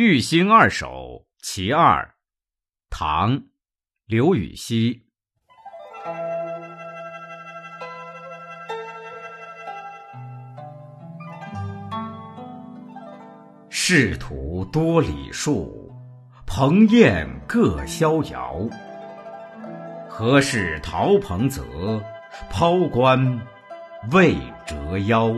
[0.02, 0.86] 《玉兴二首·
[1.42, 2.02] 其二》
[2.88, 3.36] 唐·
[4.06, 5.04] 刘禹锡。
[13.68, 15.92] 仕途多礼数，
[16.46, 18.58] 朋燕各逍遥。
[20.08, 21.62] 何事陶彭泽，
[22.48, 23.38] 抛官
[24.12, 24.34] 未
[24.66, 25.30] 折腰。